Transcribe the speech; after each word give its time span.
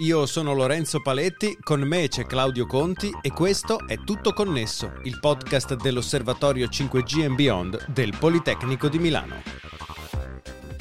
Io 0.00 0.26
sono 0.26 0.52
Lorenzo 0.52 1.00
Paletti, 1.00 1.56
con 1.62 1.80
me 1.80 2.08
c'è 2.08 2.26
Claudio 2.26 2.66
Conti 2.66 3.10
e 3.22 3.30
questo 3.30 3.86
è 3.86 3.96
Tutto 4.04 4.34
Connesso, 4.34 4.92
il 5.04 5.18
podcast 5.18 5.74
dell'Osservatorio 5.76 6.66
5G 6.66 7.24
and 7.24 7.34
Beyond 7.34 7.86
del 7.88 8.14
Politecnico 8.18 8.88
di 8.88 8.98
Milano. 8.98 9.36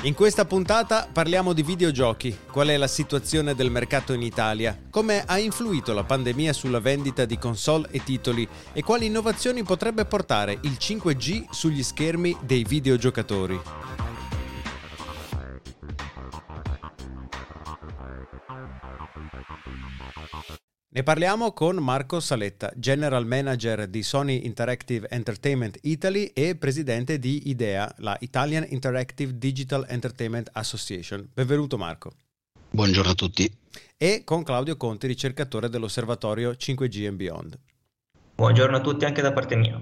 In 0.01 0.13
questa 0.15 0.43
puntata 0.43 1.07
parliamo 1.09 1.54
di 1.54 1.63
videogiochi, 1.63 2.38
qual 2.51 2.67
è 2.67 2.75
la 2.75 2.88
situazione 2.88 3.55
del 3.55 3.71
mercato 3.71 4.12
in 4.12 4.21
Italia, 4.21 4.78
come 4.89 5.23
ha 5.25 5.39
influito 5.39 5.93
la 5.93 6.03
pandemia 6.03 6.51
sulla 6.51 6.81
vendita 6.81 7.23
di 7.23 7.37
console 7.37 7.87
e 7.91 8.03
titoli 8.03 8.45
e 8.73 8.83
quali 8.83 9.05
innovazioni 9.05 9.63
potrebbe 9.63 10.03
portare 10.03 10.59
il 10.63 10.75
5G 10.77 11.45
sugli 11.51 11.83
schermi 11.83 12.35
dei 12.41 12.65
videogiocatori. 12.65 13.94
Ne 20.95 21.03
parliamo 21.03 21.52
con 21.52 21.75
Marco 21.77 22.20
Saletta, 22.20 22.71
General 22.75 23.25
Manager 23.25 23.88
di 23.88 24.01
Sony 24.01 24.45
Interactive 24.45 25.09
Entertainment 25.09 25.77
Italy 25.81 26.31
e 26.34 26.55
presidente 26.55 27.20
di 27.20 27.49
IDEA, 27.49 27.93
la 27.98 28.15
Italian 28.21 28.65
Interactive 28.70 29.38
Digital 29.38 29.85
Entertainment 29.89 30.49
Association. 30.53 31.27
Benvenuto 31.34 31.77
Marco. 31.77 32.13
Buongiorno 32.70 33.11
a 33.11 33.15
tutti. 33.15 33.51
E 33.98 34.23
con 34.23 34.43
Claudio 34.43 34.77
Conti, 34.77 35.07
ricercatore 35.07 35.70
dell'osservatorio 35.70 36.51
5G 36.51 37.07
and 37.07 37.17
Beyond. 37.17 37.59
Buongiorno 38.35 38.77
a 38.77 38.81
tutti 38.81 39.05
anche 39.05 39.21
da 39.21 39.34
parte 39.34 39.55
mia. 39.55 39.81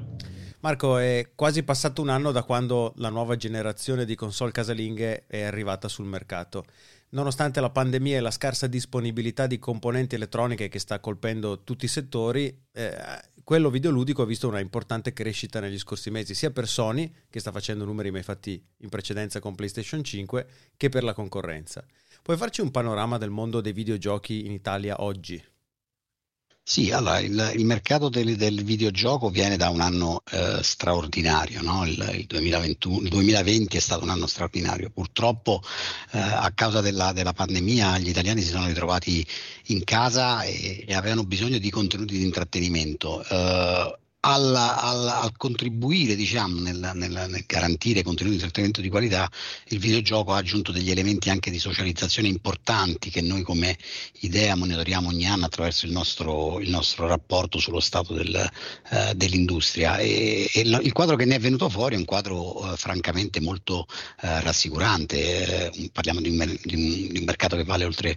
Marco, 0.64 0.98
è 0.98 1.32
quasi 1.36 1.64
passato 1.64 2.02
un 2.02 2.08
anno 2.08 2.32
da 2.32 2.44
quando 2.44 2.94
la 2.96 3.10
nuova 3.10 3.36
generazione 3.36 4.06
di 4.06 4.16
console 4.16 4.54
casalinghe 4.54 5.26
è 5.28 5.42
arrivata 5.42 5.90
sul 5.90 6.06
mercato. 6.06 6.64
Nonostante 7.10 7.60
la 7.60 7.70
pandemia 7.70 8.16
e 8.16 8.22
la 8.22 8.32
scarsa 8.32 8.68
disponibilità 8.68 9.46
di 9.46 9.60
componenti 9.60 10.16
elettroniche 10.16 10.70
che 10.70 10.80
sta 10.80 11.02
colpendo 11.02 11.64
tutti 11.66 11.84
i 11.84 11.90
settori, 11.90 12.58
eh, 12.72 12.96
quello 13.44 13.70
videoludico 13.70 14.22
ha 14.22 14.26
visto 14.26 14.48
una 14.48 14.62
importante 14.62 15.12
crescita 15.12 15.60
negli 15.60 15.78
scorsi 15.78 16.10
mesi, 16.10 16.34
sia 16.34 16.50
per 16.50 16.66
Sony, 16.66 17.14
che 17.30 17.42
sta 17.42 17.52
facendo 17.52 17.84
numeri 17.84 18.10
mai 18.10 18.24
fatti 18.24 18.66
in 18.78 18.88
precedenza 18.88 19.42
con 19.42 19.56
PlayStation 19.56 20.02
5, 20.02 20.48
che 20.78 20.88
per 20.88 21.04
la 21.04 21.14
concorrenza. 21.14 21.86
Puoi 22.22 22.38
farci 22.38 22.62
un 22.62 22.72
panorama 22.72 23.18
del 23.18 23.32
mondo 23.32 23.60
dei 23.60 23.74
videogiochi 23.74 24.46
in 24.46 24.54
Italia 24.54 25.02
oggi? 25.02 25.44
Sì, 26.66 26.92
allora 26.92 27.20
il, 27.20 27.52
il 27.56 27.66
mercato 27.66 28.08
del, 28.08 28.38
del, 28.38 28.64
videogioco 28.64 29.30
viene 29.30 29.58
da 29.58 29.70
un 29.70 29.82
anno 29.82 30.22
eh, 30.32 30.60
straordinario, 30.62 31.62
no? 31.62 31.86
il, 31.86 32.12
il, 32.14 32.26
2021, 32.26 33.02
il, 33.02 33.10
2020 33.10 33.76
è 33.76 33.80
stato 33.82 34.04
un 34.04 34.10
anno 34.10 34.28
straordinario. 34.28 34.90
Purtroppo 34.90 35.62
eh, 36.12 36.20
a 36.20 36.50
causa 36.56 36.80
della, 36.80 37.12
della, 37.12 37.34
pandemia 37.34 37.98
gli 37.98 38.08
italiani 38.08 38.42
si 38.42 38.48
sono 38.48 38.68
ritrovati 38.68 39.26
in 39.68 39.84
casa 39.84 40.44
e, 40.44 40.86
e 40.88 40.94
avevano 40.96 41.26
bisogno 41.26 41.58
di 41.58 41.70
contenuti 41.70 42.18
di 42.18 42.24
intrattenimento. 42.24 43.22
Eh, 43.28 43.98
al, 44.26 44.56
al, 44.56 45.08
al, 45.08 45.32
contribuire 45.38 46.16
diciamo, 46.16 46.60
nel, 46.60 46.92
nel, 46.94 47.12
nel, 47.12 47.44
garantire 47.46 48.04
contenuti 48.04 48.36
di 48.36 48.42
trattamento 48.42 48.80
di 48.80 48.90
qualità, 48.90 49.30
il 49.70 49.80
videogioco 49.80 50.32
ha 50.32 50.38
aggiunto 50.38 50.72
degli 50.72 50.92
elementi 50.92 51.30
anche 51.30 51.52
di 51.52 51.60
socializzazione 51.60 52.30
importanti 52.30 53.10
che 53.10 53.22
noi 53.22 53.42
come 53.42 53.78
idea 54.22 54.56
monitoriamo 54.56 55.10
ogni 55.10 55.26
anno 55.26 55.46
attraverso 55.46 55.86
il 55.86 55.92
nostro, 55.92 56.60
il 56.60 56.70
nostro 56.70 57.08
rapporto 57.08 57.60
sullo 57.60 57.82
stato 57.82 58.14
del, 58.14 58.50
eh, 58.92 59.14
dell'industria. 59.16 59.98
E, 59.98 60.50
e 60.54 60.62
il 60.62 60.92
quadro 60.94 61.16
che 61.18 61.26
ne 61.26 61.36
è 61.36 61.40
venuto 61.40 61.68
fuori 61.68 61.96
è 61.96 61.98
un 61.98 62.06
quadro 62.06 62.72
eh, 62.74 62.78
francamente 62.78 63.42
molto 63.42 63.88
eh, 64.22 64.40
rassicurante. 64.40 65.72
Eh, 65.72 65.90
parliamo 65.92 66.22
di 66.22 66.30
un, 66.30 66.58
di, 66.64 66.76
un, 66.76 67.08
di 67.12 67.20
un, 67.20 67.26
mercato 67.26 67.58
che 67.58 67.66
vale 67.66 67.84
oltre 67.84 68.16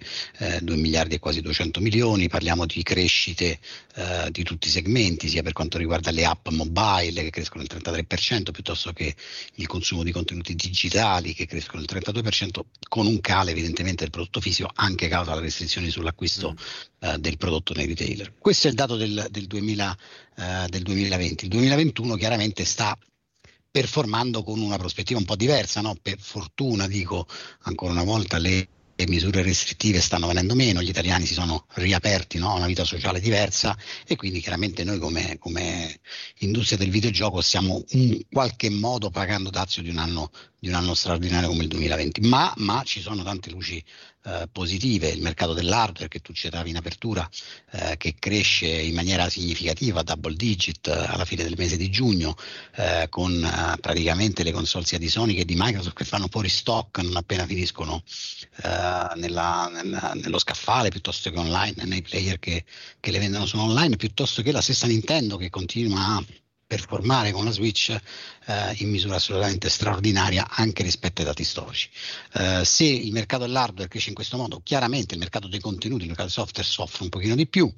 2 0.60 0.74
eh, 0.74 0.78
miliardi 0.78 1.16
e 1.16 1.18
quasi 1.18 1.40
200 1.40 1.80
milioni, 1.80 2.28
parliamo 2.28 2.64
di 2.64 2.82
crescite 2.84 3.58
eh, 3.96 4.30
di 4.30 4.44
tutti 4.44 4.68
i 4.68 4.70
segmenti, 4.70 5.28
sia 5.28 5.42
per 5.42 5.52
quanto 5.52 5.78
riguarda 5.78 5.94
riguarda 5.96 6.10
le 6.10 6.24
app 6.24 6.48
mobile 6.48 7.22
che 7.22 7.30
crescono 7.30 7.62
il 7.62 7.70
33%, 7.72 8.50
piuttosto 8.50 8.92
che 8.92 9.14
il 9.54 9.66
consumo 9.66 10.02
di 10.02 10.12
contenuti 10.12 10.54
digitali 10.54 11.34
che 11.34 11.46
crescono 11.46 11.82
il 11.82 11.88
32%, 11.90 12.60
con 12.88 13.06
un 13.06 13.20
calo 13.20 13.50
evidentemente 13.50 14.02
del 14.02 14.10
prodotto 14.10 14.40
fisico 14.40 14.70
anche 14.74 15.06
a 15.06 15.08
causa 15.08 15.30
delle 15.30 15.44
restrizioni 15.44 15.90
sull'acquisto 15.90 16.52
mm. 16.52 17.08
uh, 17.08 17.16
del 17.18 17.36
prodotto 17.36 17.72
nei 17.74 17.86
retailer. 17.86 18.34
Questo 18.38 18.66
è 18.66 18.70
il 18.70 18.76
dato 18.76 18.96
del, 18.96 19.26
del, 19.30 19.46
2000, 19.46 19.98
uh, 20.36 20.42
del 20.68 20.82
2020. 20.82 21.44
Il 21.44 21.50
2021 21.50 22.16
chiaramente 22.16 22.64
sta 22.64 22.96
performando 23.70 24.42
con 24.42 24.60
una 24.60 24.78
prospettiva 24.78 25.18
un 25.18 25.26
po' 25.26 25.36
diversa, 25.36 25.80
no? 25.80 25.96
per 26.00 26.18
fortuna 26.18 26.86
dico 26.86 27.26
ancora 27.62 27.92
una 27.92 28.04
volta 28.04 28.38
le 28.38 28.68
le 28.98 29.06
misure 29.06 29.42
restrittive 29.42 30.00
stanno 30.00 30.26
venendo 30.26 30.54
meno, 30.54 30.82
gli 30.82 30.88
italiani 30.88 31.26
si 31.26 31.34
sono 31.34 31.66
riaperti 31.74 32.38
no, 32.38 32.52
a 32.52 32.54
una 32.54 32.66
vita 32.66 32.84
sociale 32.84 33.20
diversa 33.20 33.76
e 34.06 34.16
quindi 34.16 34.40
chiaramente 34.40 34.84
noi 34.84 34.98
come, 34.98 35.36
come, 35.38 36.00
industria 36.38 36.78
del 36.78 36.88
videogioco 36.90 37.42
stiamo 37.42 37.84
in 37.90 38.22
qualche 38.30 38.70
modo 38.70 39.10
pagando 39.10 39.50
dazio 39.50 39.82
di 39.82 39.90
un 39.90 39.98
anno, 39.98 40.30
di 40.58 40.68
un 40.68 40.74
anno 40.74 40.94
straordinario 40.94 41.48
come 41.48 41.64
il 41.64 41.68
2020, 41.68 42.20
ma, 42.22 42.52
ma 42.56 42.82
ci 42.84 43.00
sono 43.02 43.22
tante 43.22 43.50
luci 43.50 43.82
eh, 44.26 44.48
positive, 44.50 45.08
il 45.08 45.22
mercato 45.22 45.52
dell'hardware 45.52 46.08
che 46.08 46.18
tu 46.18 46.32
citavi 46.32 46.70
in 46.70 46.76
apertura, 46.76 47.28
eh, 47.70 47.96
che 47.96 48.16
cresce 48.18 48.66
in 48.66 48.94
maniera 48.94 49.28
significativa, 49.28 50.02
double 50.02 50.34
digit 50.34 50.88
eh, 50.88 50.92
alla 50.92 51.24
fine 51.24 51.44
del 51.44 51.54
mese 51.56 51.76
di 51.76 51.88
giugno, 51.90 52.34
eh, 52.74 53.06
con 53.08 53.32
eh, 53.32 53.76
praticamente 53.80 54.42
le 54.42 54.50
console 54.50 54.84
sia 54.84 54.98
di 54.98 55.08
Sony 55.08 55.34
che 55.34 55.44
di 55.44 55.54
Microsoft 55.56 55.96
che 55.96 56.04
fanno 56.04 56.26
fuori 56.28 56.48
stock 56.48 56.98
non 56.98 57.16
appena 57.16 57.46
finiscono 57.46 58.02
nella, 58.62 59.70
nella, 59.72 60.12
nello 60.14 60.38
scaffale, 60.38 60.88
piuttosto 60.88 61.30
che 61.30 61.38
online, 61.38 61.84
nei 61.84 62.02
player 62.02 62.38
che, 62.38 62.64
che 62.98 63.10
le 63.10 63.18
vendono 63.18 63.46
sono 63.46 63.64
online, 63.64 63.96
piuttosto 63.96 64.42
che 64.42 64.50
la 64.50 64.60
stessa 64.60 64.86
Nintendo 64.86 65.36
che 65.36 65.50
continua 65.50 66.16
a 66.16 66.24
performare 66.66 67.30
con 67.30 67.44
la 67.44 67.50
Switch 67.50 67.90
eh, 67.90 68.74
in 68.78 68.90
misura 68.90 69.16
assolutamente 69.16 69.68
straordinaria 69.68 70.48
anche 70.48 70.82
rispetto 70.82 71.20
ai 71.20 71.26
dati 71.26 71.44
storici. 71.44 71.88
Eh, 72.34 72.64
se 72.64 72.84
il 72.84 73.12
mercato 73.12 73.44
dell'hardware 73.44 73.88
cresce 73.88 74.08
in 74.08 74.14
questo 74.14 74.36
modo, 74.36 74.60
chiaramente 74.62 75.14
il 75.14 75.20
mercato 75.20 75.48
dei 75.48 75.60
contenuti, 75.60 76.02
il 76.02 76.08
mercato 76.08 76.28
del 76.28 76.36
software 76.36 76.68
soffre 76.68 77.04
un 77.04 77.10
pochino 77.10 77.34
di 77.34 77.46
più, 77.46 77.72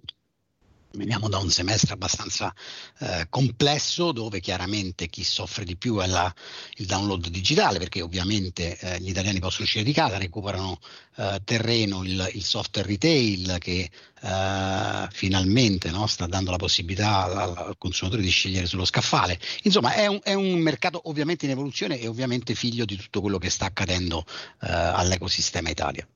Veniamo 0.92 1.28
da 1.28 1.36
un 1.36 1.50
semestre 1.50 1.92
abbastanza 1.92 2.54
eh, 3.00 3.26
complesso 3.28 4.10
dove 4.10 4.40
chiaramente 4.40 5.08
chi 5.08 5.22
soffre 5.22 5.64
di 5.64 5.76
più 5.76 5.98
è 5.98 6.06
la, 6.06 6.34
il 6.76 6.86
download 6.86 7.28
digitale 7.28 7.78
perché 7.78 8.00
ovviamente 8.00 8.78
eh, 8.78 8.98
gli 8.98 9.10
italiani 9.10 9.38
possono 9.38 9.64
uscire 9.64 9.84
di 9.84 9.92
casa, 9.92 10.16
recuperano 10.16 10.78
eh, 11.16 11.42
terreno 11.44 12.04
il, 12.04 12.30
il, 12.32 12.42
software 12.42 12.88
retail 12.88 13.56
che 13.58 13.90
eh, 14.22 15.08
finalmente 15.10 15.90
no, 15.90 16.06
sta 16.06 16.26
dando 16.26 16.50
la 16.52 16.56
possibilità 16.56 17.24
al, 17.24 17.56
al, 17.56 17.74
consumatore 17.76 18.22
di 18.22 18.30
scegliere 18.30 18.66
sullo 18.66 18.86
scaffale. 18.86 19.38
Insomma 19.64 19.92
è 19.92 20.06
un, 20.06 20.20
è 20.22 20.32
un, 20.32 20.58
mercato 20.58 21.02
ovviamente 21.04 21.44
in 21.44 21.50
evoluzione 21.50 22.00
e 22.00 22.06
ovviamente 22.06 22.54
figlio 22.54 22.86
di 22.86 22.96
tutto 22.96 23.20
quello 23.20 23.36
che 23.36 23.50
sta 23.50 23.66
accadendo 23.66 24.24
eh, 24.62 24.66
all'ecosistema 24.70 25.68
Italia. 25.68 26.08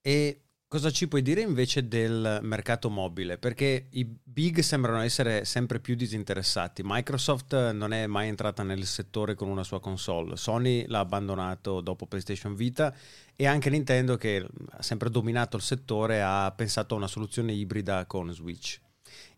E 0.00 0.41
Cosa 0.72 0.90
ci 0.90 1.06
puoi 1.06 1.20
dire 1.20 1.42
invece 1.42 1.86
del 1.86 2.38
mercato 2.40 2.88
mobile? 2.88 3.36
Perché 3.36 3.88
i 3.90 4.06
big 4.06 4.60
sembrano 4.60 5.02
essere 5.02 5.44
sempre 5.44 5.80
più 5.80 5.94
disinteressati. 5.94 6.80
Microsoft 6.82 7.72
non 7.72 7.92
è 7.92 8.06
mai 8.06 8.28
entrata 8.28 8.62
nel 8.62 8.86
settore 8.86 9.34
con 9.34 9.48
una 9.48 9.64
sua 9.64 9.80
console, 9.80 10.34
Sony 10.34 10.86
l'ha 10.86 11.00
abbandonato 11.00 11.82
dopo 11.82 12.06
PlayStation 12.06 12.54
Vita 12.54 12.96
e 13.36 13.46
anche 13.46 13.68
Nintendo, 13.68 14.16
che 14.16 14.48
ha 14.70 14.82
sempre 14.82 15.10
dominato 15.10 15.58
il 15.58 15.62
settore, 15.62 16.22
ha 16.22 16.50
pensato 16.56 16.94
a 16.94 16.96
una 16.96 17.06
soluzione 17.06 17.52
ibrida 17.52 18.06
con 18.06 18.32
Switch. 18.32 18.80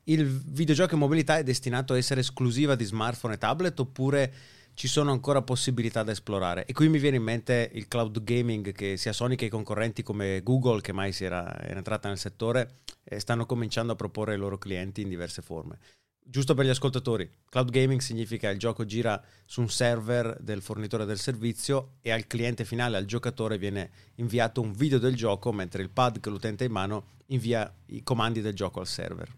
Il 0.05 0.25
videogioco 0.25 0.95
in 0.95 1.01
mobilità 1.01 1.37
è 1.37 1.43
destinato 1.43 1.95
a 1.95 1.97
essere 1.97 2.21
esclusiva 2.21 2.77
di 2.77 2.85
smartphone 2.85 3.35
e 3.35 3.39
tablet 3.39 3.81
oppure 3.81 4.33
ci 4.75 4.89
sono 4.89 5.13
ancora 5.13 5.43
possibilità 5.43 6.03
da 6.03 6.13
esplorare. 6.13 6.67
E 6.67 6.73
qui 6.73 6.89
mi 6.89 6.99
viene 6.99 7.17
in 7.17 7.23
mente 7.23 7.71
il 7.73 7.89
cloud 7.89 8.23
gaming 8.23 8.73
che 8.73 8.97
sia 8.97 9.13
Sony 9.13 9.37
che 9.37 9.47
i 9.47 9.51
concorrenti 9.51 10.03
come 10.03 10.43
Google, 10.43 10.81
che 10.81 10.93
mai 10.93 11.13
si 11.13 11.25
era, 11.25 11.59
era 11.61 11.79
entrata 11.79 12.09
nel 12.09 12.19
settore, 12.19 12.81
eh, 13.05 13.21
stanno 13.21 13.47
cominciando 13.47 13.93
a 13.93 13.97
proporre 13.97 14.33
ai 14.33 14.39
loro 14.39 14.59
clienti 14.59 15.03
in 15.03 15.09
diverse 15.09 15.43
forme. 15.43 15.79
Giusto 16.27 16.55
per 16.55 16.65
gli 16.65 16.71
ascoltatori, 16.71 17.31
cloud 17.51 17.71
gaming 17.71 18.01
significa 18.01 18.49
il 18.49 18.59
gioco 18.59 18.87
gira 18.87 19.23
su 19.45 19.61
un 19.61 19.69
server 19.69 20.39
del 20.41 20.63
fornitore 20.63 21.05
del 21.05 21.19
servizio 21.19 21.97
e 22.01 22.13
al 22.13 22.27
cliente 22.27 22.65
finale, 22.65 22.97
al 22.97 23.05
giocatore, 23.05 23.59
viene 23.59 23.91
inviato 24.15 24.63
un 24.63 24.73
video 24.73 24.99
del 24.99 25.15
gioco 25.15 25.53
mentre 25.53 25.83
il 25.83 25.91
pad 25.91 26.21
che 26.21 26.31
l'utente 26.31 26.65
ha 26.65 26.67
in 26.67 26.73
mano 26.73 27.05
invia 27.27 27.71
i 27.87 28.03
comandi 28.03 28.41
del 28.41 28.55
gioco 28.55 28.81
al 28.81 28.87
server. 28.87 29.31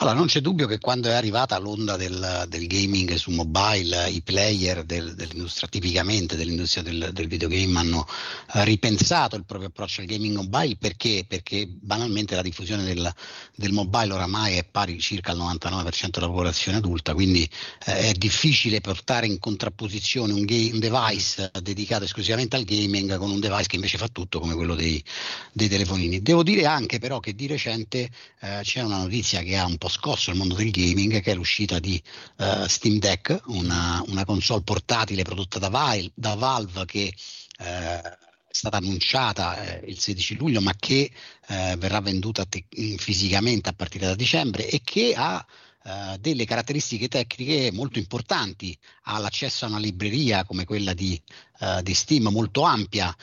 Allora, 0.00 0.16
non 0.16 0.28
c'è 0.28 0.40
dubbio 0.40 0.66
che 0.66 0.78
quando 0.78 1.10
è 1.10 1.12
arrivata 1.12 1.58
l'onda 1.58 1.98
del, 1.98 2.46
del 2.48 2.66
gaming 2.66 3.16
su 3.16 3.32
mobile, 3.32 4.08
i 4.08 4.22
player 4.22 4.82
del, 4.82 5.14
dell'industria, 5.14 5.68
tipicamente 5.68 6.36
dell'industria 6.36 6.82
del, 6.82 7.10
del 7.12 7.28
videogame, 7.28 7.78
hanno 7.78 8.06
uh, 8.54 8.62
ripensato 8.62 9.36
il 9.36 9.44
proprio 9.44 9.68
approccio 9.68 10.00
al 10.00 10.06
gaming 10.06 10.36
mobile 10.36 10.76
perché? 10.78 11.26
Perché 11.28 11.66
banalmente 11.68 12.34
la 12.34 12.40
diffusione 12.40 12.82
del, 12.82 13.12
del 13.54 13.72
mobile 13.72 14.14
oramai 14.14 14.56
è 14.56 14.64
pari 14.64 14.98
circa 15.00 15.32
al 15.32 15.38
99% 15.38 16.08
della 16.12 16.28
popolazione 16.28 16.78
adulta, 16.78 17.12
quindi 17.12 17.46
eh, 17.84 18.08
è 18.08 18.12
difficile 18.12 18.80
portare 18.80 19.26
in 19.26 19.38
contrapposizione 19.38 20.32
un, 20.32 20.46
game, 20.46 20.70
un, 20.72 20.78
device 20.78 21.50
dedicato 21.60 22.04
esclusivamente 22.04 22.56
al 22.56 22.64
gaming 22.64 23.18
con 23.18 23.30
un 23.30 23.38
device 23.38 23.66
che 23.66 23.76
invece 23.76 23.98
fa 23.98 24.08
tutto 24.08 24.40
come 24.40 24.54
quello 24.54 24.74
dei, 24.74 25.04
dei 25.52 25.68
telefonini. 25.68 26.22
Devo 26.22 26.42
dire 26.42 26.64
anche 26.64 26.98
però 26.98 27.20
che 27.20 27.34
di 27.34 27.46
recente 27.46 28.08
eh, 28.40 28.60
c'è 28.62 28.80
una 28.80 28.96
notizia 28.96 29.42
che 29.42 29.58
ha 29.58 29.66
un 29.66 29.76
po' 29.76 29.88
scosso 29.90 30.30
il 30.30 30.36
mondo 30.36 30.54
del 30.54 30.70
gaming, 30.70 31.20
che 31.20 31.32
è 31.32 31.34
l'uscita 31.34 31.78
di 31.78 32.02
uh, 32.38 32.66
Steam 32.66 32.98
Deck, 32.98 33.42
una, 33.46 34.02
una, 34.06 34.24
console 34.24 34.62
portatile 34.62 35.22
prodotta 35.22 35.58
da, 35.58 35.68
Valve, 35.68 36.12
da 36.14 36.34
Valve 36.34 36.84
che 36.86 37.12
uh, 37.58 38.18
è 38.50 38.54
stata 38.56 38.78
annunciata 38.78 39.80
eh, 39.80 39.90
il 39.90 39.98
16 39.98 40.36
luglio, 40.36 40.60
ma 40.60 40.74
che 40.76 41.08
eh, 41.48 41.76
verrà 41.78 42.00
venduta 42.00 42.44
te- 42.44 42.66
fisicamente 42.96 43.68
a 43.68 43.72
partire 43.72 44.06
da 44.06 44.16
dicembre 44.16 44.68
e 44.68 44.80
che 44.82 45.14
ha 45.16 45.44
eh, 45.84 46.18
delle 46.18 46.44
caratteristiche 46.46 47.06
tecniche 47.06 47.70
molto 47.72 48.00
importanti, 48.00 48.76
ha 49.04 49.18
l'accesso 49.18 49.66
a 49.66 49.68
una 49.68 49.78
libreria 49.78 50.44
come 50.44 50.64
quella 50.64 50.94
di, 50.94 51.20
uh, 51.60 51.80
di 51.80 51.94
Steam 51.94 52.26
molto 52.28 52.62
ampia, 52.62 53.16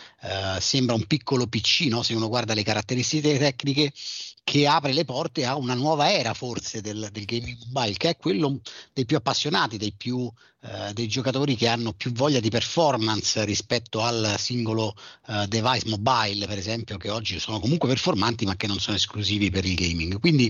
sembra 0.59 0.95
un 0.95 1.05
piccolo 1.05 1.45
PC 1.45 1.87
no? 1.89 2.03
se 2.03 2.13
uno 2.13 2.29
guarda 2.29 2.53
le 2.53 2.63
caratteristiche 2.63 3.37
tecniche 3.37 3.91
che 4.49 4.65
apre 4.65 4.93
le 4.93 5.03
porte 5.03 5.43
a 5.43 5.57
una 5.57 5.73
nuova 5.73 6.09
era 6.09 6.33
forse 6.33 6.79
del, 6.79 7.09
del 7.11 7.25
gaming 7.25 7.57
mobile, 7.65 7.97
che 7.97 8.11
è 8.11 8.15
quello 8.15 8.61
dei 8.93 9.05
più 9.05 9.17
appassionati, 9.17 9.75
dei, 9.75 9.91
più, 9.91 10.31
eh, 10.61 10.93
dei 10.93 11.09
giocatori 11.09 11.57
che 11.57 11.67
hanno 11.67 11.91
più 11.91 12.13
voglia 12.13 12.39
di 12.39 12.47
performance 12.47 13.43
rispetto 13.43 13.99
al 14.01 14.35
singolo 14.37 14.95
eh, 15.27 15.47
device 15.47 15.89
mobile, 15.89 16.47
per 16.47 16.57
esempio, 16.57 16.95
che 16.95 17.09
oggi 17.09 17.39
sono 17.39 17.59
comunque 17.59 17.89
performanti 17.89 18.45
ma 18.45 18.55
che 18.55 18.67
non 18.67 18.79
sono 18.79 18.95
esclusivi 18.95 19.49
per 19.49 19.65
il 19.65 19.75
gaming. 19.75 20.17
Quindi 20.17 20.49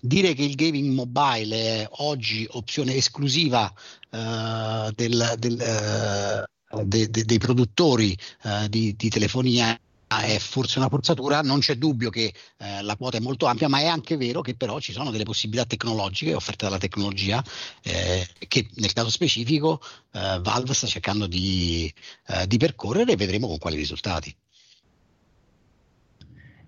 dire 0.00 0.32
che 0.32 0.42
il 0.42 0.54
gaming 0.54 0.94
mobile 0.94 1.82
è 1.82 1.88
oggi 1.96 2.48
opzione 2.52 2.94
esclusiva 2.94 3.70
eh, 4.12 4.92
del, 4.94 5.34
del, 5.36 5.60
eh, 5.60 6.84
de, 6.84 7.10
de, 7.10 7.24
dei 7.26 7.38
produttori 7.38 8.16
eh, 8.44 8.66
di, 8.70 8.96
di 8.96 9.10
telefonia 9.10 9.78
è 10.08 10.38
forse 10.38 10.78
una 10.78 10.88
forzatura, 10.88 11.42
non 11.42 11.58
c'è 11.58 11.76
dubbio 11.76 12.10
che 12.10 12.32
eh, 12.58 12.82
la 12.82 12.96
quota 12.96 13.16
è 13.16 13.20
molto 13.20 13.46
ampia, 13.46 13.68
ma 13.68 13.80
è 13.80 13.86
anche 13.86 14.16
vero 14.16 14.40
che 14.40 14.54
però 14.54 14.78
ci 14.78 14.92
sono 14.92 15.10
delle 15.10 15.24
possibilità 15.24 15.66
tecnologiche 15.66 16.34
offerte 16.34 16.64
dalla 16.64 16.78
tecnologia 16.78 17.42
eh, 17.82 18.26
che 18.46 18.68
nel 18.74 18.92
caso 18.92 19.10
specifico 19.10 19.80
eh, 20.12 20.38
Valve 20.40 20.74
sta 20.74 20.86
cercando 20.86 21.26
di, 21.26 21.92
eh, 22.28 22.46
di 22.46 22.56
percorrere 22.56 23.12
e 23.12 23.16
vedremo 23.16 23.46
con 23.48 23.58
quali 23.58 23.76
risultati. 23.76 24.34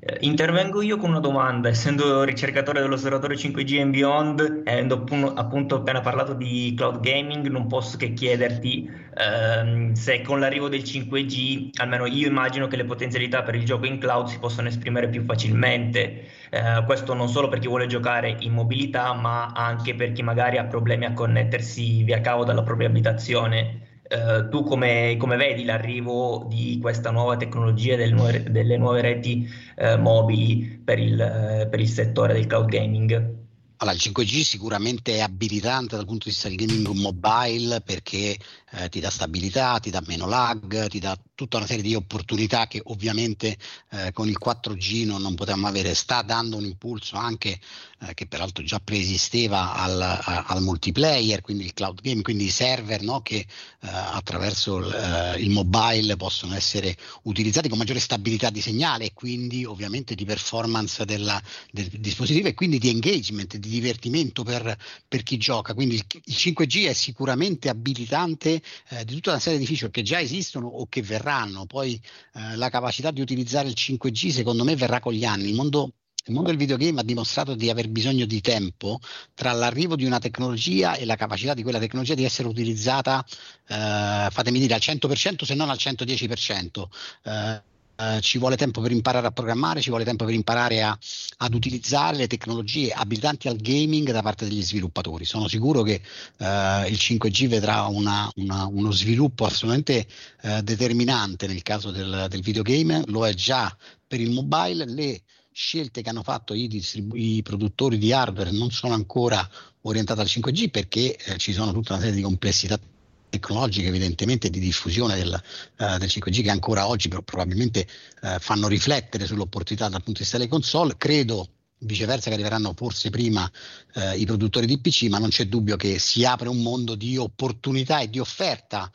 Eh, 0.00 0.18
intervengo 0.20 0.80
io 0.80 0.96
con 0.96 1.10
una 1.10 1.18
domanda, 1.18 1.68
essendo 1.68 2.22
ricercatore 2.22 2.80
dell'osservatorio 2.80 3.36
5G 3.36 3.80
and 3.80 3.90
Beyond, 3.90 4.62
avendo 4.64 5.04
appunto 5.34 5.74
appena 5.74 6.00
parlato 6.00 6.34
di 6.34 6.72
cloud 6.76 7.00
gaming, 7.00 7.48
non 7.48 7.66
posso 7.66 7.96
che 7.96 8.12
chiederti 8.12 8.88
ehm, 9.16 9.94
se 9.94 10.20
con 10.22 10.38
l'arrivo 10.38 10.68
del 10.68 10.82
5G, 10.82 11.70
almeno 11.80 12.06
io 12.06 12.28
immagino 12.28 12.68
che 12.68 12.76
le 12.76 12.84
potenzialità 12.84 13.42
per 13.42 13.56
il 13.56 13.64
gioco 13.64 13.86
in 13.86 13.98
cloud 13.98 14.28
si 14.28 14.38
possano 14.38 14.68
esprimere 14.68 15.08
più 15.08 15.24
facilmente. 15.24 16.28
Eh, 16.50 16.84
questo 16.86 17.12
non 17.14 17.28
solo 17.28 17.48
per 17.48 17.58
chi 17.58 17.66
vuole 17.66 17.88
giocare 17.88 18.36
in 18.38 18.52
mobilità, 18.52 19.12
ma 19.14 19.46
anche 19.46 19.96
per 19.96 20.12
chi 20.12 20.22
magari 20.22 20.58
ha 20.58 20.64
problemi 20.66 21.06
a 21.06 21.12
connettersi 21.12 22.04
via 22.04 22.20
cavo 22.20 22.44
dalla 22.44 22.62
propria 22.62 22.86
abitazione. 22.86 23.87
Uh, 24.10 24.48
tu 24.48 24.62
come, 24.62 25.16
come, 25.18 25.36
vedi 25.36 25.64
l'arrivo 25.64 26.46
di 26.48 26.78
questa 26.80 27.10
nuova 27.10 27.36
tecnologia 27.36 27.94
delle 27.94 28.12
nuove, 28.12 28.42
delle 28.44 28.78
nuove 28.78 29.02
reti 29.02 29.46
uh, 29.76 29.98
mobili 30.00 30.80
per 30.82 30.98
il, 30.98 31.12
uh, 31.12 31.68
per 31.68 31.78
il, 31.78 31.88
settore 31.88 32.32
del 32.32 32.46
cloud 32.46 32.68
gaming? 32.68 33.37
Allora, 33.80 33.94
il 33.94 34.02
5G 34.02 34.42
sicuramente 34.42 35.14
è 35.14 35.20
abilitante 35.20 35.94
dal 35.94 36.04
punto 36.04 36.24
di 36.24 36.30
vista 36.30 36.48
del 36.48 36.56
gaming 36.56 36.88
mobile 36.88 37.80
perché 37.80 38.36
eh, 38.70 38.88
ti 38.88 38.98
dà 38.98 39.08
stabilità, 39.08 39.78
ti 39.78 39.90
dà 39.90 40.02
meno 40.06 40.26
lag, 40.26 40.88
ti 40.88 40.98
dà 40.98 41.16
tutta 41.34 41.58
una 41.58 41.66
serie 41.66 41.82
di 41.82 41.94
opportunità 41.94 42.66
che 42.66 42.80
ovviamente 42.86 43.56
eh, 43.90 44.10
con 44.12 44.28
il 44.28 44.36
4G 44.44 45.06
non, 45.06 45.22
non 45.22 45.36
potevamo 45.36 45.68
avere. 45.68 45.94
Sta 45.94 46.22
dando 46.22 46.56
un 46.56 46.64
impulso 46.64 47.16
anche 47.16 47.60
eh, 48.00 48.14
che 48.14 48.26
peraltro 48.26 48.64
già 48.64 48.80
preesisteva 48.80 49.74
al, 49.74 50.00
a, 50.02 50.44
al, 50.48 50.62
multiplayer, 50.62 51.40
quindi 51.40 51.64
il 51.64 51.72
cloud 51.72 52.00
game, 52.00 52.22
quindi 52.22 52.46
i 52.46 52.50
server 52.50 53.02
no, 53.02 53.22
che 53.22 53.36
eh, 53.36 53.46
attraverso 53.80 54.78
il, 54.78 54.92
eh, 54.92 55.40
il 55.40 55.50
mobile 55.50 56.16
possono 56.16 56.54
essere 56.54 56.96
utilizzati 57.22 57.68
con 57.68 57.78
maggiore 57.78 58.00
stabilità 58.00 58.50
di 58.50 58.60
segnale 58.60 59.04
e 59.04 59.12
quindi 59.14 59.64
ovviamente 59.64 60.16
di 60.16 60.24
performance 60.24 61.04
della, 61.04 61.40
del 61.70 61.86
dispositivo 61.86 62.48
e 62.48 62.54
quindi 62.54 62.78
di 62.78 62.88
engagement, 62.88 63.56
di 63.56 63.67
divertimento 63.68 64.42
per, 64.42 64.76
per 65.06 65.22
chi 65.22 65.36
gioca. 65.36 65.74
Quindi 65.74 65.96
il, 65.96 66.04
il 66.24 66.34
5G 66.34 66.86
è 66.86 66.92
sicuramente 66.92 67.68
abilitante 67.68 68.60
eh, 68.90 69.04
di 69.04 69.14
tutta 69.14 69.30
una 69.30 69.40
serie 69.40 69.58
di 69.58 69.66
feature 69.66 69.90
che 69.90 70.02
già 70.02 70.20
esistono 70.20 70.66
o 70.66 70.86
che 70.88 71.02
verranno. 71.02 71.66
Poi 71.66 72.00
eh, 72.34 72.56
la 72.56 72.68
capacità 72.68 73.10
di 73.10 73.20
utilizzare 73.20 73.68
il 73.68 73.74
5G 73.76 74.30
secondo 74.30 74.64
me 74.64 74.76
verrà 74.76 75.00
con 75.00 75.12
gli 75.12 75.24
anni. 75.24 75.48
Il 75.48 75.54
mondo 75.54 75.92
il 76.28 76.34
mondo 76.34 76.50
del 76.50 76.58
videogame 76.58 77.00
ha 77.00 77.04
dimostrato 77.04 77.54
di 77.54 77.70
aver 77.70 77.88
bisogno 77.88 78.26
di 78.26 78.42
tempo 78.42 79.00
tra 79.32 79.52
l'arrivo 79.52 79.96
di 79.96 80.04
una 80.04 80.18
tecnologia 80.18 80.94
e 80.94 81.06
la 81.06 81.16
capacità 81.16 81.54
di 81.54 81.62
quella 81.62 81.78
tecnologia 81.78 82.14
di 82.14 82.24
essere 82.24 82.48
utilizzata, 82.48 83.24
eh, 83.66 84.28
fatemi 84.30 84.58
dire, 84.58 84.74
al 84.74 84.80
100% 84.82 85.44
se 85.44 85.54
non 85.54 85.70
al 85.70 85.78
110%. 85.80 86.88
Eh, 87.24 87.62
Uh, 88.00 88.20
ci 88.20 88.38
vuole 88.38 88.56
tempo 88.56 88.80
per 88.80 88.92
imparare 88.92 89.26
a 89.26 89.32
programmare, 89.32 89.80
ci 89.80 89.88
vuole 89.88 90.04
tempo 90.04 90.24
per 90.24 90.32
imparare 90.32 90.82
a, 90.82 90.96
ad 91.38 91.52
utilizzare 91.52 92.16
le 92.16 92.26
tecnologie 92.28 92.92
abilitanti 92.92 93.48
al 93.48 93.56
gaming 93.56 94.12
da 94.12 94.22
parte 94.22 94.46
degli 94.46 94.62
sviluppatori. 94.62 95.24
Sono 95.24 95.48
sicuro 95.48 95.82
che 95.82 96.00
uh, 96.36 96.44
il 96.86 96.96
5G 96.96 97.48
vedrà 97.48 97.86
una, 97.86 98.30
una, 98.36 98.66
uno 98.66 98.92
sviluppo 98.92 99.46
assolutamente 99.46 100.06
uh, 100.42 100.60
determinante 100.60 101.48
nel 101.48 101.62
caso 101.62 101.90
del, 101.90 102.26
del, 102.28 102.40
videogame, 102.40 103.02
lo 103.06 103.26
è 103.26 103.34
già 103.34 103.76
per 104.06 104.20
il 104.20 104.30
mobile. 104.30 104.84
Le 104.84 105.22
scelte 105.50 106.00
che 106.00 106.08
hanno 106.08 106.22
fatto 106.22 106.54
i, 106.54 106.68
distribu- 106.68 107.18
i 107.18 107.42
produttori 107.42 107.98
di 107.98 108.12
hardware 108.12 108.52
non 108.52 108.70
sono 108.70 108.94
ancora 108.94 109.44
orientate 109.80 110.20
al 110.20 110.28
5G 110.28 110.70
perché 110.70 111.16
eh, 111.16 111.36
ci 111.36 111.52
sono 111.52 111.72
tutta 111.72 111.94
una 111.94 112.02
serie 112.02 112.14
di 112.14 112.22
complessità 112.22 112.78
tecnologiche 113.28 113.88
evidentemente 113.88 114.50
di 114.50 114.58
diffusione 114.58 115.16
del, 115.16 115.42
uh, 115.78 115.98
del 115.98 116.08
5G 116.08 116.42
che 116.42 116.50
ancora 116.50 116.86
oggi 116.86 117.08
probabilmente 117.08 117.86
uh, 118.22 118.38
fanno 118.38 118.68
riflettere 118.68 119.26
sull'opportunità 119.26 119.88
dal 119.88 120.02
punto 120.02 120.18
di 120.18 120.20
vista 120.20 120.36
delle 120.38 120.48
console. 120.48 120.96
Credo 120.96 121.48
viceversa 121.80 122.28
che 122.28 122.34
arriveranno 122.34 122.72
forse 122.74 123.10
prima 123.10 123.50
uh, 123.94 124.16
i 124.16 124.24
produttori 124.24 124.66
di 124.66 124.80
PC, 124.80 125.04
ma 125.08 125.18
non 125.18 125.28
c'è 125.28 125.46
dubbio 125.46 125.76
che 125.76 125.98
si 125.98 126.24
apre 126.24 126.48
un 126.48 126.62
mondo 126.62 126.94
di 126.94 127.16
opportunità 127.16 128.00
e 128.00 128.10
di 128.10 128.18
offerta 128.18 128.90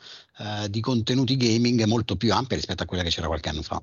di 0.68 0.80
contenuti 0.80 1.36
gaming 1.36 1.84
molto 1.84 2.16
più 2.16 2.32
ampia 2.32 2.56
rispetto 2.56 2.82
a 2.82 2.86
quella 2.86 3.04
che 3.04 3.10
c'era 3.10 3.28
qualche 3.28 3.50
anno 3.50 3.62
fa. 3.62 3.80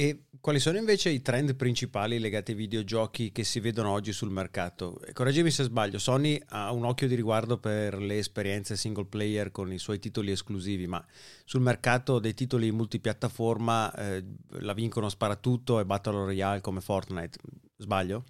E 0.00 0.26
quali 0.40 0.60
sono 0.60 0.78
invece 0.78 1.10
i 1.10 1.22
trend 1.22 1.56
principali 1.56 2.20
legati 2.20 2.52
ai 2.52 2.56
videogiochi 2.56 3.32
che 3.32 3.42
si 3.42 3.58
vedono 3.58 3.90
oggi 3.90 4.12
sul 4.12 4.30
mercato? 4.30 5.00
Correggimi 5.12 5.50
se 5.50 5.64
sbaglio, 5.64 5.98
Sony 5.98 6.40
ha 6.50 6.70
un 6.70 6.84
occhio 6.84 7.08
di 7.08 7.16
riguardo 7.16 7.58
per 7.58 7.98
le 7.98 8.18
esperienze 8.18 8.76
single 8.76 9.06
player 9.06 9.50
con 9.50 9.72
i 9.72 9.78
suoi 9.78 9.98
titoli 9.98 10.30
esclusivi, 10.30 10.86
ma 10.86 11.04
sul 11.44 11.62
mercato 11.62 12.20
dei 12.20 12.32
titoli 12.34 12.70
multipiattaforma 12.70 13.92
eh, 13.92 14.24
la 14.60 14.72
vincono 14.72 15.08
sparatutto 15.08 15.80
e 15.80 15.84
Battle 15.84 16.26
Royale 16.26 16.60
come 16.60 16.80
Fortnite. 16.80 17.36
Sbaglio? 17.76 18.24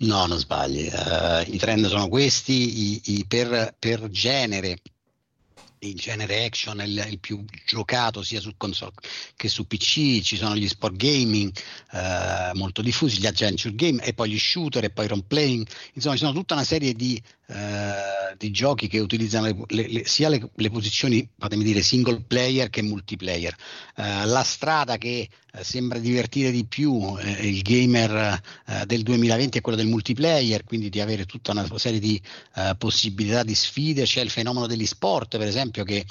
No, 0.00 0.26
non 0.26 0.36
sbagli. 0.36 0.90
Uh, 0.92 1.50
I 1.50 1.56
trend 1.56 1.86
sono 1.86 2.08
questi, 2.08 2.92
i, 2.92 3.02
i 3.16 3.24
per, 3.26 3.74
per 3.78 4.10
genere 4.10 4.76
il 5.82 5.94
genere 5.94 6.44
action 6.44 6.80
è 6.80 6.84
il, 6.84 7.06
il, 7.10 7.18
più 7.18 7.44
giocato 7.66 8.22
sia 8.22 8.40
su 8.40 8.54
console 8.56 8.92
che 9.36 9.48
su 9.48 9.66
PC, 9.66 10.20
ci 10.22 10.36
sono 10.36 10.56
gli 10.56 10.68
sport 10.68 10.96
gaming 10.96 11.52
eh, 11.92 12.50
molto 12.54 12.82
diffusi, 12.82 13.18
gli 13.18 13.26
adventure 13.26 13.74
game 13.74 14.02
e 14.02 14.12
poi 14.12 14.30
gli 14.30 14.38
shooter 14.38 14.84
e 14.84 14.90
poi 14.90 15.08
role 15.08 15.24
playing, 15.26 15.66
insomma 15.94 16.14
ci 16.14 16.22
sono 16.24 16.32
tutta 16.32 16.54
una 16.54 16.64
serie 16.64 16.94
di 16.94 17.20
eh, 17.52 18.34
di 18.38 18.50
giochi 18.50 18.88
che 18.88 18.98
utilizzano 18.98 19.46
le, 19.46 19.56
le, 19.68 19.88
le, 19.88 20.04
sia 20.06 20.28
le, 20.28 20.70
posizioni, 20.70 21.28
fatemi 21.38 21.62
dire, 21.64 21.82
single 21.82 22.22
player 22.26 22.70
che 22.70 22.82
multiplayer. 22.82 23.54
Eh, 23.96 24.24
la 24.24 24.42
strada 24.42 24.96
che 24.96 25.28
eh, 25.52 25.64
sembra 25.64 25.98
divertire 25.98 26.50
di 26.50 26.64
più 26.64 27.14
eh, 27.18 27.46
il 27.46 27.60
gamer 27.60 28.40
eh, 28.66 28.86
del 28.86 29.02
2020 29.02 29.58
è 29.58 29.60
quello 29.60 29.76
del 29.76 29.86
multiplayer, 29.86 30.64
quindi 30.64 30.88
di 30.88 31.00
avere 31.00 31.26
tutta 31.26 31.52
una 31.52 31.66
serie 31.76 32.00
di 32.00 32.20
eh, 32.56 32.74
possibilità 32.78 33.42
di 33.42 33.54
sfide. 33.54 34.04
C'è 34.04 34.22
il 34.22 34.30
fenomeno 34.30 34.66
degli 34.66 34.86
sport, 34.86 35.36
per 35.36 35.46
esempio, 35.46 35.84
che 35.84 36.06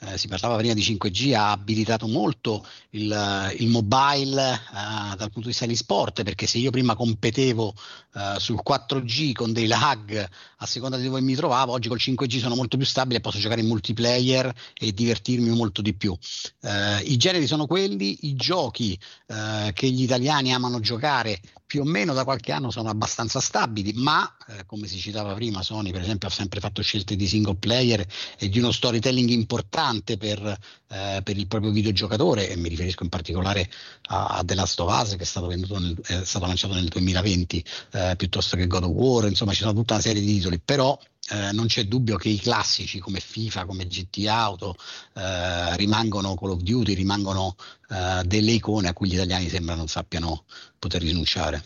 eh, 0.00 0.18
si 0.18 0.28
parlava 0.28 0.56
prima 0.56 0.74
di 0.74 0.82
5G, 0.82 1.34
ha 1.34 1.50
abilitato 1.52 2.06
molto 2.06 2.66
il, 2.90 3.54
il 3.58 3.68
mobile 3.68 4.52
eh, 4.52 5.16
dal 5.16 5.30
punto 5.30 5.40
di 5.40 5.48
vista 5.48 5.66
degli 5.66 5.76
sport, 5.76 6.22
perché 6.22 6.46
se 6.46 6.58
io 6.58 6.70
prima 6.70 6.94
competevo 6.94 7.74
eh, 8.14 8.34
sul 8.38 8.60
4G 8.66 9.32
con 9.32 9.52
dei 9.52 9.66
lag 9.66 10.28
a 10.58 10.66
seconda 10.66 10.96
di 10.96 11.04
dove 11.04 11.20
mi 11.20 11.34
trovavo, 11.34 11.72
oggi 11.72 11.88
col 11.88 11.98
5G 12.00 12.38
sono 12.38 12.54
molto 12.54 12.76
più 12.76 12.86
stabile 12.86 13.20
posso 13.20 13.38
giocare 13.38 13.60
in 13.60 13.66
multiplayer 13.66 14.52
e 14.74 14.92
divertirmi 14.92 15.48
molto 15.50 15.82
di 15.82 15.94
più. 15.94 16.16
Eh, 16.60 16.98
I 17.00 17.16
generi 17.16 17.46
sono 17.46 17.66
quelli, 17.66 18.26
i 18.26 18.34
giochi 18.34 18.98
eh, 19.26 19.70
che 19.72 19.90
gli 19.90 20.02
italiani 20.02 20.52
amano 20.52 20.80
giocare 20.80 21.40
più 21.66 21.80
o 21.80 21.84
meno 21.84 22.12
da 22.12 22.24
qualche 22.24 22.52
anno 22.52 22.70
sono 22.70 22.88
abbastanza 22.88 23.40
stabili, 23.40 23.92
ma 23.94 24.36
eh, 24.48 24.64
come 24.66 24.86
si 24.86 24.98
citava 24.98 25.34
prima, 25.34 25.62
Sony 25.62 25.90
per 25.90 26.02
esempio 26.02 26.28
ha 26.28 26.30
sempre 26.30 26.60
fatto 26.60 26.82
scelte 26.82 27.16
di 27.16 27.26
single 27.26 27.56
player 27.56 28.06
e 28.38 28.48
di 28.48 28.58
uno 28.58 28.70
storytelling 28.70 29.30
importante 29.30 29.83
per, 30.16 30.58
eh, 30.88 31.20
per 31.22 31.36
il 31.36 31.46
proprio 31.46 31.70
videogiocatore 31.70 32.48
e 32.48 32.56
mi 32.56 32.68
riferisco 32.68 33.02
in 33.02 33.08
particolare 33.08 33.68
a, 34.08 34.26
a 34.38 34.44
The 34.44 34.54
Last 34.54 34.80
of 34.80 35.02
Us 35.02 35.10
che 35.16 35.22
è 35.22 35.26
stato, 35.26 35.48
nel, 35.48 36.00
è 36.06 36.24
stato 36.24 36.46
lanciato 36.46 36.74
nel 36.74 36.88
2020 36.88 37.64
eh, 37.92 38.14
piuttosto 38.16 38.56
che 38.56 38.66
God 38.66 38.84
of 38.84 38.90
War, 38.90 39.26
insomma 39.26 39.52
ci 39.52 39.60
sono 39.60 39.72
tutta 39.72 39.94
una 39.94 40.02
serie 40.02 40.22
di 40.22 40.34
titoli, 40.34 40.60
però 40.60 40.98
eh, 41.30 41.52
non 41.52 41.66
c'è 41.66 41.84
dubbio 41.84 42.16
che 42.16 42.28
i 42.28 42.38
classici 42.38 42.98
come 42.98 43.20
FIFA, 43.20 43.64
come 43.64 43.86
GT 43.86 44.26
Auto 44.28 44.76
eh, 45.14 45.76
rimangono 45.76 46.34
Call 46.34 46.50
of 46.50 46.60
Duty, 46.60 46.94
rimangono 46.94 47.56
eh, 47.88 48.22
delle 48.26 48.52
icone 48.52 48.88
a 48.88 48.92
cui 48.92 49.08
gli 49.08 49.14
italiani 49.14 49.48
sembra 49.48 49.74
non 49.74 49.88
sappiano 49.88 50.44
poter 50.78 51.02
rinunciare. 51.02 51.64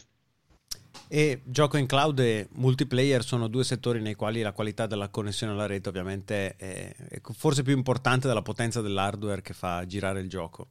E 1.08 1.40
gioco 1.44 1.78
in 1.78 1.86
cloud 1.86 2.18
e 2.18 2.48
multiplayer 2.52 3.24
sono 3.24 3.48
due 3.48 3.64
settori 3.64 4.00
nei 4.00 4.14
quali 4.14 4.42
la 4.42 4.52
qualità 4.52 4.86
della 4.86 5.08
connessione 5.08 5.52
alla 5.52 5.66
rete 5.66 5.88
ovviamente 5.88 6.54
è, 6.56 6.94
è 6.94 7.20
forse 7.32 7.62
più 7.62 7.74
importante 7.74 8.28
della 8.28 8.42
potenza 8.42 8.82
dell'hardware 8.82 9.40
che 9.40 9.54
fa 9.54 9.86
girare 9.86 10.20
il 10.20 10.28
gioco. 10.28 10.68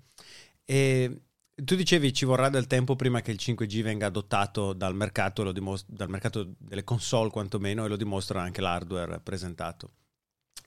E 0.64 1.22
tu 1.56 1.76
dicevi 1.76 2.14
ci 2.14 2.26
vorrà 2.26 2.50
del 2.50 2.68
tempo 2.68 2.96
prima 2.96 3.22
che 3.22 3.32
il 3.32 3.40
5G 3.42 3.82
venga 3.82 4.06
adottato 4.06 4.74
dal 4.74 4.96
mercato, 4.96 5.52
dimostra, 5.52 5.96
dal 5.96 6.10
mercato 6.10 6.54
delle 6.60 6.84
console 6.84 7.32
quantomeno, 7.32 7.86
e 7.86 7.88
lo 7.88 7.96
dimostra 7.96 8.42
anche 8.42 8.62
l'hardware 8.62 9.20
presentato, 9.22 9.94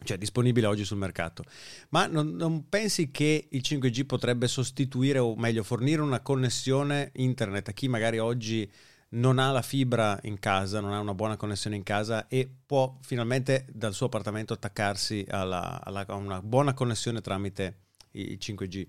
cioè 0.03 0.19
disponibile 0.19 0.67
oggi 0.67 0.85
sul 0.85 0.99
mercato. 0.99 1.45
Ma 1.91 2.07
non, 2.07 2.35
non, 2.35 2.69
pensi 2.69 3.13
che 3.13 3.47
il 3.51 3.63
5G 3.65 4.05
potrebbe 4.05 4.49
sostituire, 4.49 5.21
o 5.21 5.37
meglio, 5.37 5.63
fornire 5.63 6.03
una 6.03 6.21
connessione 6.21 7.13
internet 7.15 7.69
a 7.69 7.73
chi 7.73 7.87
magari 7.87 8.19
oggi 8.19 8.69
non 9.11 9.39
ha 9.39 9.51
la 9.51 9.63
fibra 9.63 10.19
in 10.23 10.39
casa, 10.39 10.81
non 10.81 10.93
ha 10.93 11.01
una 11.01 11.15
buona 11.15 11.37
connessione 11.37 11.77
in 11.77 11.83
casa 11.83 12.29
e 12.29 12.49
può 12.67 12.99
finalmente 13.03 13.67
dal 13.73 13.95
suo 13.95 14.07
appartamento 14.07 14.53
attaccarsi 14.53 15.25
alla, 15.29 15.81
alla, 15.83 16.05
a 16.07 16.15
una 16.15 16.41
buona 16.43 16.75
connessione 16.75 17.21
tramite 17.21 17.79
il 18.13 18.39
5G? 18.41 18.87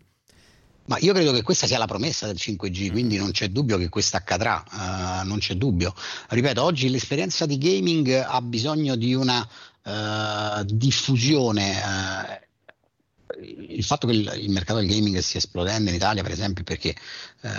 Ma 0.86 0.98
io 1.00 1.14
credo 1.14 1.32
che 1.32 1.44
questa 1.44 1.68
sia 1.68 1.78
la 1.78 1.86
promessa 1.86 2.26
del 2.26 2.36
5G, 2.38 2.90
mm. 2.90 2.92
quindi 2.92 3.18
non 3.18 3.32
c'è 3.32 3.50
dubbio 3.50 3.78
che 3.78 3.90
questo 3.90 4.18
accadrà, 4.18 4.64
uh, 4.72 5.28
non 5.28 5.38
c'è 5.40 5.56
dubbio. 5.56 5.94
Ripeto, 6.30 6.62
oggi 6.62 6.90
l'esperienza 6.90 7.46
di 7.46 7.58
gaming 7.58 8.10
ha 8.10 8.42
bisogno 8.42 8.96
di 8.96 9.14
una 9.14 9.48
uh, 9.84 10.64
diffusione. 10.66 11.80
Uh, 11.80 12.50
il 13.42 13.84
fatto 13.84 14.08
che 14.08 14.14
il, 14.14 14.32
il, 14.42 14.50
mercato 14.50 14.80
del 14.80 14.88
gaming 14.88 15.18
stia 15.20 15.40
esplodendo 15.40 15.90
in 15.90 15.96
Italia, 15.96 16.24
per 16.24 16.32
esempio, 16.32 16.64
perché 16.64 16.96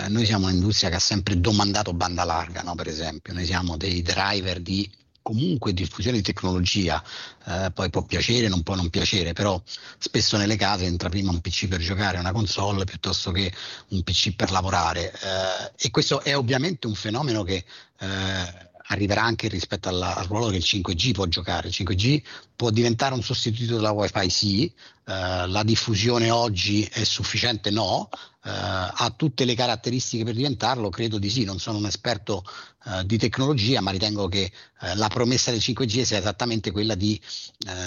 noi 0.07 0.25
siamo 0.25 0.47
un'industria 0.47 0.89
che 0.89 0.95
ha 0.95 0.99
sempre 0.99 1.39
domandato 1.39 1.93
banda 1.93 2.23
larga, 2.23 2.61
no? 2.61 2.73
per 2.73 2.87
esempio, 2.87 3.33
noi 3.33 3.45
siamo 3.45 3.75
dei 3.75 4.01
driver 4.01 4.61
di 4.61 4.89
comunque 5.23 5.73
diffusione 5.73 6.17
di 6.17 6.23
tecnologia, 6.23 7.01
eh, 7.45 7.71
poi 7.73 7.89
può 7.89 8.03
piacere, 8.03 8.49
non 8.49 8.61
può 8.61 8.75
non 8.75 8.89
piacere, 8.89 9.33
però 9.33 9.59
spesso 9.97 10.37
nelle 10.37 10.57
case 10.57 10.85
entra 10.85 11.09
prima 11.09 11.31
un 11.31 11.39
PC 11.41 11.67
per 11.67 11.79
giocare, 11.79 12.19
una 12.19 12.33
console, 12.33 12.83
piuttosto 12.83 13.31
che 13.31 13.51
un 13.89 14.03
PC 14.03 14.35
per 14.35 14.51
lavorare. 14.51 15.11
Eh, 15.11 15.87
e 15.87 15.89
questo 15.89 16.21
è 16.21 16.37
ovviamente 16.37 16.85
un 16.85 16.93
fenomeno 16.93 17.43
che 17.43 17.63
eh, 17.99 18.71
arriverà 18.93 19.23
anche 19.23 19.47
rispetto 19.47 19.89
alla, 19.89 20.15
al 20.15 20.25
ruolo 20.27 20.47
che 20.47 20.57
il 20.57 20.63
5G 20.65 21.11
può 21.11 21.25
giocare. 21.25 21.67
Il 21.67 21.75
5G 21.77 22.21
può 22.55 22.69
diventare 22.69 23.13
un 23.13 23.21
sostituto 23.21 23.75
della 23.75 23.91
Wi-Fi, 23.91 24.29
sì, 24.29 24.65
eh, 24.65 25.47
la 25.47 25.63
diffusione 25.63 26.31
oggi 26.31 26.83
è 26.83 27.03
sufficiente, 27.03 27.71
no, 27.71 28.09
eh, 28.11 28.49
ha 28.49 29.13
tutte 29.15 29.45
le 29.45 29.55
caratteristiche 29.55 30.23
per 30.23 30.33
diventarlo, 30.33 30.89
credo 30.89 31.17
di 31.17 31.29
sì, 31.29 31.43
non 31.43 31.59
sono 31.59 31.77
un 31.77 31.85
esperto 31.85 32.43
eh, 32.85 33.05
di 33.05 33.17
tecnologia, 33.17 33.81
ma 33.81 33.91
ritengo 33.91 34.27
che 34.27 34.51
la 34.95 35.07
promessa 35.07 35.49
del 35.49 35.61
5G 35.61 36.03
sia 36.03 36.17
esattamente 36.17 36.71
quella 36.71 36.95
di, 36.95 37.19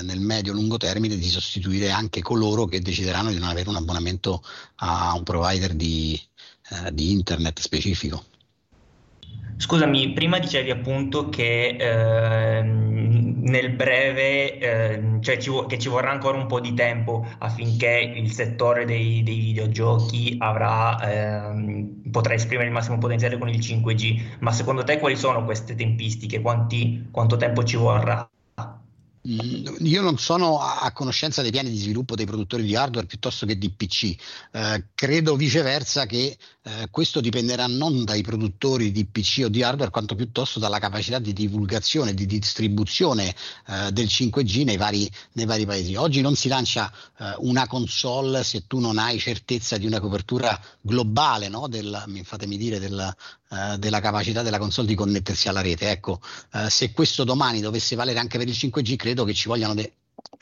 nel 0.02 0.18
medio-lungo 0.18 0.78
termine, 0.78 1.16
di 1.16 1.28
sostituire 1.28 1.90
anche 1.90 2.22
coloro 2.22 2.64
che 2.64 2.80
decideranno 2.80 3.30
di 3.30 3.38
non 3.38 3.50
avere 3.50 3.68
un 3.68 3.76
abbonamento 3.76 4.42
a 4.76 5.12
un 5.14 5.22
provider 5.22 5.74
di, 5.74 6.18
di 6.92 7.10
internet 7.10 7.60
specifico. 7.60 8.24
Scusami, 9.58 10.12
prima 10.12 10.38
dicevi 10.38 10.70
appunto 10.70 11.30
che 11.30 11.76
eh, 11.78 12.62
nel 12.62 13.70
breve, 13.70 14.58
eh, 14.58 15.18
cioè 15.20 15.38
ci, 15.38 15.50
che 15.66 15.78
ci 15.78 15.88
vorrà 15.88 16.10
ancora 16.10 16.36
un 16.36 16.46
po' 16.46 16.60
di 16.60 16.74
tempo 16.74 17.26
affinché 17.38 18.12
il 18.14 18.30
settore 18.30 18.84
dei, 18.84 19.22
dei 19.22 19.38
videogiochi 19.38 20.36
avrà, 20.38 21.00
eh, 21.00 21.86
potrà 22.10 22.34
esprimere 22.34 22.66
il 22.68 22.74
massimo 22.74 22.98
potenziale 22.98 23.38
con 23.38 23.48
il 23.48 23.58
5G, 23.58 24.38
ma 24.40 24.52
secondo 24.52 24.84
te 24.84 24.98
quali 24.98 25.16
sono 25.16 25.44
queste 25.44 25.74
tempistiche? 25.74 26.40
Quanti, 26.42 27.08
quanto 27.10 27.36
tempo 27.36 27.64
ci 27.64 27.76
vorrà? 27.76 28.28
Io 29.26 30.02
non 30.02 30.18
sono 30.18 30.60
a 30.60 30.92
conoscenza 30.92 31.42
dei 31.42 31.50
piani 31.50 31.70
di 31.70 31.78
sviluppo 31.78 32.14
dei 32.14 32.26
produttori 32.26 32.62
di 32.62 32.76
hardware 32.76 33.06
piuttosto 33.06 33.44
che 33.44 33.58
di 33.58 33.70
PC. 33.70 34.14
Eh, 34.52 34.84
credo 34.94 35.34
viceversa 35.34 36.06
che 36.06 36.36
eh, 36.62 36.88
questo 36.90 37.20
dipenderà 37.20 37.66
non 37.66 38.04
dai 38.04 38.22
produttori 38.22 38.92
di 38.92 39.04
PC 39.04 39.42
o 39.44 39.48
di 39.48 39.64
hardware, 39.64 39.90
quanto 39.90 40.14
piuttosto 40.14 40.60
dalla 40.60 40.78
capacità 40.78 41.18
di 41.18 41.32
divulgazione, 41.32 42.14
di 42.14 42.24
distribuzione 42.24 43.34
eh, 43.66 43.90
del 43.90 44.06
5G 44.06 44.64
nei 44.64 44.76
vari, 44.76 45.10
nei 45.32 45.44
vari, 45.44 45.66
paesi. 45.66 45.96
Oggi 45.96 46.20
non 46.20 46.36
si 46.36 46.46
lancia 46.46 46.92
eh, 47.18 47.34
una 47.38 47.66
console 47.66 48.44
se 48.44 48.66
tu 48.68 48.78
non 48.78 48.96
hai 48.96 49.18
certezza 49.18 49.76
di 49.76 49.86
una 49.86 49.98
copertura 49.98 50.60
globale, 50.80 51.48
no? 51.48 51.66
del, 51.66 52.22
fatemi 52.24 52.56
dire, 52.56 52.78
del, 52.78 53.14
eh, 53.50 53.78
della 53.78 54.00
capacità 54.00 54.42
della 54.42 54.58
console 54.58 54.88
di 54.88 54.94
connettersi 54.94 55.48
alla 55.48 55.60
rete. 55.60 55.90
Ecco, 55.90 56.20
eh, 56.52 56.70
se 56.70 56.92
questo 56.92 57.24
domani 57.24 57.60
dovesse 57.60 57.94
valere 57.94 58.18
anche 58.18 58.38
per 58.38 58.48
il 58.48 58.54
5G, 58.54 58.96
credo 58.96 59.24
che 59.24 59.34
ci 59.34 59.48
vogliano 59.48 59.74
de- 59.74 59.92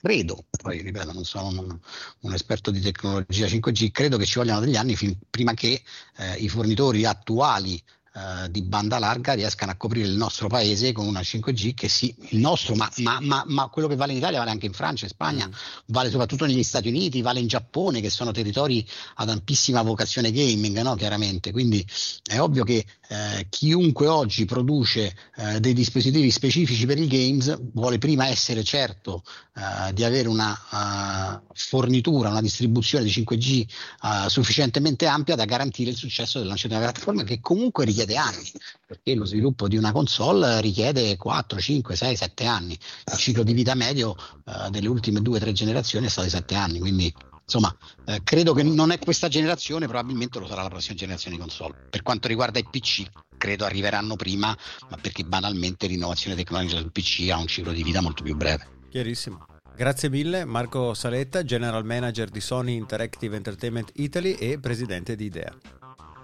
credo, 0.01 0.45
poi 0.63 0.81
ripeto, 0.83 1.13
non 1.13 1.25
sono 1.25 1.49
un, 1.49 1.79
un, 2.21 2.33
esperto 2.33 2.71
di 2.71 2.81
tecnologia 2.81 3.47
5G, 3.47 3.91
credo 3.91 4.17
che 4.17 4.25
ci 4.25 4.39
vogliano 4.39 4.61
degli 4.61 4.77
anni 4.77 4.97
fin, 4.97 5.17
prima 5.31 5.55
che 5.55 5.83
eh, 6.17 6.35
i 6.37 6.49
fornitori 6.49 7.05
attuali 7.05 7.83
eh, 8.17 8.49
di 8.49 8.63
banda 8.63 9.01
larga 9.01 9.33
riescano 9.33 9.73
a 9.73 9.75
coprire 9.75 10.07
il 10.07 10.15
nostro 10.15 10.47
paese 10.47 10.93
con 10.93 11.05
una 11.05 11.19
5G 11.19 11.75
che 11.75 11.89
sì, 11.89 12.15
il 12.29 12.39
nostro, 12.39 12.77
ma, 12.77 12.89
ma, 12.99 13.19
ma, 13.21 13.43
ma 13.45 13.67
quello 13.67 13.89
che 13.89 13.97
vale 13.97 14.13
in 14.13 14.19
Italia 14.19 14.39
vale 14.39 14.53
anche 14.53 14.67
in 14.67 14.73
Francia, 14.73 15.05
in 15.05 15.11
Spagna, 15.11 15.49
mm. 15.49 15.53
vale 15.87 16.11
soprattutto 16.11 16.47
negli 16.47 16.63
Stati 16.63 16.87
Uniti, 16.87 17.23
vale 17.23 17.41
in 17.41 17.49
Giappone, 17.49 18.01
che 18.01 18.11
sono 18.11 18.31
territori 18.31 18.87
ad 19.17 19.31
ampissima 19.31 19.83
vocazione 19.83 20.31
gaming, 20.31 20.81
no? 20.81 20.95
chiaramente. 20.95 21.51
Quindi 21.51 21.85
è 22.25 22.39
ovvio 22.39 22.63
che 22.63 22.87
eh, 23.09 23.47
chiunque 23.49 24.07
oggi 24.07 24.45
produce 24.45 25.15
eh, 25.37 25.61
dei 25.61 25.73
dispositivi 25.73 26.31
specifici 26.31 26.87
per 26.87 26.99
i 26.99 27.07
games 27.07 27.57
vuole 27.73 27.99
prima 27.99 28.29
essere 28.29 28.63
certo 28.63 29.23
eh, 29.57 29.93
di 29.93 30.03
avere 30.03 30.27
una 30.27 30.51
uh, 30.51 31.53
fornitura, 31.55 32.31
una 32.31 32.41
distribuzione 32.41 33.05
di 33.05 33.11
5G 33.11 33.67
uh, 34.01 34.29
sufficientemente 34.29 35.07
ampia 35.07 35.37
da 35.37 35.45
garantire 35.45 35.91
il 35.91 35.97
successo 35.97 36.39
del 36.39 36.49
lancio 36.49 36.67
di 36.67 36.75
una 36.75 36.83
piattaforma 36.83 37.23
che 37.23 37.41
comunque 37.41 37.85
richiede 37.85 38.17
anni, 38.17 38.51
perché 38.87 39.15
lo 39.15 39.25
sviluppo 39.25 39.69
di 39.69 39.77
una 39.77 39.93
console 39.93 40.61
richiede 40.61 41.17
4, 41.17 41.61
5, 41.61 41.95
6, 41.95 42.17
7 42.17 42.47
anni. 42.47 42.79
Il 43.13 43.19
ciclo 43.19 43.43
di 43.43 43.53
vita 43.53 43.75
medio 43.75 44.17
uh, 44.45 44.71
delle 44.71 44.89
ultime 44.89 45.21
2-3 45.21 45.53
generazioni 45.53 46.07
è 46.07 46.09
stato 46.09 46.27
di 46.27 46.33
7 46.33 46.55
anni, 46.55 46.79
quindi 46.81 47.15
insomma, 47.45 47.75
eh, 48.07 48.21
credo 48.25 48.53
che 48.53 48.63
non 48.63 48.91
è 48.91 48.99
questa 48.99 49.29
generazione, 49.29 49.87
probabilmente 49.87 50.39
lo 50.39 50.47
sarà 50.47 50.63
la 50.63 50.69
prossima 50.69 50.97
generazione 50.97 51.37
di 51.37 51.43
console. 51.43 51.75
Per 51.91 52.03
quanto 52.03 52.29
riguarda 52.29 52.59
i 52.59 52.65
PC, 52.65 53.05
credo 53.37 53.65
arriveranno 53.65 54.17
prima, 54.17 54.57
ma 54.89 54.97
perché 54.97 55.25
banalmente 55.25 55.87
l'innovazione 55.87 56.37
tecnologica 56.37 56.81
del 56.81 56.91
PC 56.91 57.29
ha 57.31 57.39
un 57.39 57.47
ciclo 57.47 57.73
di 57.73 57.83
vita 57.83 58.01
molto 58.01 58.23
più 58.23 58.37
breve. 58.37 58.69
Chiarissimo. 58.91 59.47
Grazie 59.77 60.09
mille 60.09 60.45
Marco 60.45 60.95
Saletta, 60.95 61.43
General 61.43 61.85
Manager 61.85 62.29
di 62.29 62.41
Sony 62.41 62.77
Interactive 62.77 63.35
Entertainment 63.35 63.91
Italy 63.95 64.35
e 64.35 64.61
Presidente 64.61 65.17
di 65.17 65.25
IDEA. 65.25 65.53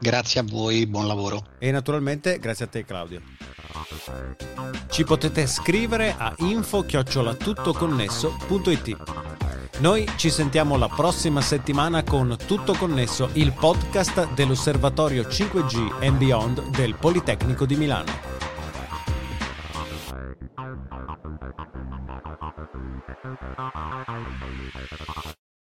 Grazie 0.01 0.41
a 0.41 0.45
voi, 0.45 0.87
buon 0.87 1.07
lavoro. 1.07 1.45
E 1.59 1.71
naturalmente 1.73 2.39
grazie 2.39 2.67
a 2.67 2.69
te 2.69 2.85
Claudio. 2.85 3.23
Ci 4.89 5.05
potete 5.05 5.47
scrivere 5.47 6.15
a 6.17 6.35
info-tuttoconnesso.it. 6.39 9.30
Noi 9.81 10.07
ci 10.17 10.29
sentiamo 10.29 10.77
la 10.77 10.89
prossima 10.89 11.41
settimana 11.41 12.03
con 12.03 12.37
Tutto 12.47 12.75
Connesso, 12.75 13.31
il 13.33 13.55
podcast 13.59 14.35
dell'Osservatorio 14.35 15.23
5G 15.23 16.05
and 16.05 16.19
Beyond 16.19 16.69
del 16.69 16.95
Politecnico 16.97 17.65
di 17.65 17.77
Milano. 17.77 18.13